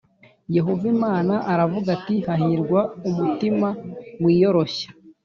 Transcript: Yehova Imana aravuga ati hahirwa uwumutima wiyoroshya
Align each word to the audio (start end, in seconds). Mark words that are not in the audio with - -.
Yehova 0.55 0.85
Imana 0.95 1.33
aravuga 1.51 1.87
ati 1.97 2.15
hahirwa 2.25 2.79
uwumutima 3.07 3.67
wiyoroshya 4.23 4.89